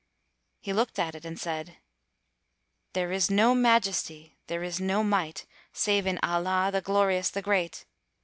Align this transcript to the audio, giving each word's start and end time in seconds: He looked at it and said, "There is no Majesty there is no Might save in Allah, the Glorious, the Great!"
He 0.61 0.73
looked 0.73 0.97
at 0.97 1.13
it 1.13 1.25
and 1.25 1.39
said, 1.39 1.77
"There 2.93 3.11
is 3.11 3.29
no 3.29 3.53
Majesty 3.53 4.39
there 4.47 4.63
is 4.63 4.81
no 4.81 5.03
Might 5.03 5.45
save 5.73 6.07
in 6.07 6.17
Allah, 6.23 6.71
the 6.73 6.81
Glorious, 6.81 7.29
the 7.29 7.43
Great!" 7.43 7.85